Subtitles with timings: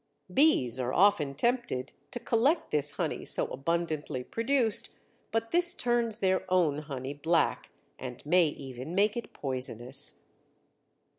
[0.33, 4.89] Bees are very often tempted to collect this honey so abundantly produced,
[5.31, 10.25] but this turns their own honey black, and may even make it poisonous.